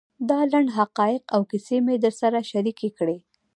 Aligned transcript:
دا 0.29 0.39
لنډ 0.51 0.67
حقایق 0.77 1.23
او 1.35 1.41
کیسې 1.49 1.77
مې 1.85 1.95
در 2.03 2.13
سره 2.21 2.37
شریکې 2.51 2.89
کړې. 2.97 3.17